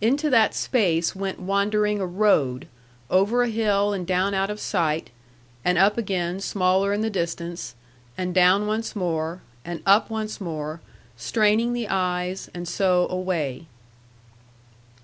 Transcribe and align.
Into 0.00 0.28
that 0.30 0.56
space 0.56 1.14
went 1.14 1.38
wandering 1.38 2.00
a 2.00 2.04
road, 2.04 2.66
over 3.10 3.44
a 3.44 3.48
hill 3.48 3.92
and 3.92 4.04
down 4.04 4.34
out 4.34 4.50
of 4.50 4.58
sight, 4.58 5.10
and 5.64 5.78
up 5.78 5.96
again 5.96 6.40
smaller 6.40 6.92
in 6.92 7.00
the 7.00 7.08
distance, 7.10 7.76
and 8.16 8.34
down 8.34 8.66
once 8.66 8.96
more, 8.96 9.40
and 9.64 9.80
up 9.86 10.10
once 10.10 10.40
more, 10.40 10.80
straining 11.16 11.74
the 11.74 11.86
eyes, 11.88 12.50
and 12.52 12.66
so 12.66 13.06
away. 13.08 13.68